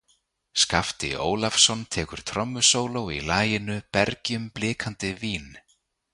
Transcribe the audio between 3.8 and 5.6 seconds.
„Bergjum blikandi vín“.